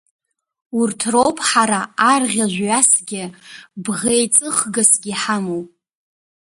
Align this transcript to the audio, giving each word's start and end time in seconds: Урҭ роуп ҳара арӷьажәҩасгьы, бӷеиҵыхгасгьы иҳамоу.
Урҭ 0.79 0.99
роуп 1.13 1.37
ҳара 1.49 1.81
арӷьажәҩасгьы, 2.11 3.23
бӷеиҵыхгасгьы 3.83 5.11
иҳамоу. 5.15 5.61